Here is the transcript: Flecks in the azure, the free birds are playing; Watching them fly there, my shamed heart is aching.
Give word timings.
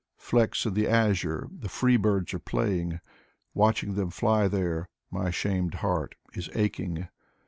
Flecks 0.17 0.65
in 0.65 0.73
the 0.73 0.87
azure, 0.87 1.47
the 1.51 1.69
free 1.69 1.95
birds 1.95 2.33
are 2.33 2.39
playing; 2.39 3.01
Watching 3.53 3.93
them 3.93 4.09
fly 4.09 4.47
there, 4.47 4.89
my 5.11 5.29
shamed 5.29 5.75
heart 5.75 6.15
is 6.33 6.49
aching. 6.55 7.07